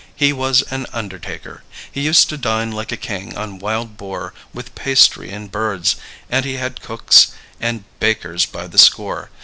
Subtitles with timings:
[0.15, 1.61] He was an undertaker.
[1.91, 5.95] He used to dine like a king on wild boar with pastry and birds,
[6.27, 9.29] and he had cooks and bakers by the score.